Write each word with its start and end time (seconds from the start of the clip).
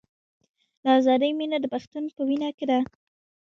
د 0.83 0.85
ازادۍ 0.99 1.31
مینه 1.39 1.57
د 1.61 1.65
پښتون 1.73 2.03
په 2.15 2.21
وینه 2.27 2.49
کې 2.57 2.65
ده. 2.71 2.79